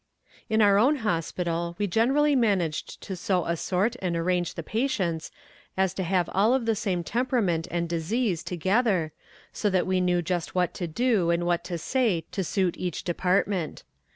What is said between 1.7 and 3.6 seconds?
we generally managed to so